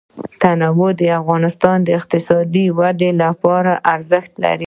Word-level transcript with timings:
تنوع 0.41 0.91
د 1.01 1.03
افغانستان 1.19 1.77
د 1.83 1.89
اقتصادي 1.99 2.65
ودې 2.77 3.11
لپاره 3.23 3.71
ارزښت 3.93 4.31
لري. 4.43 4.59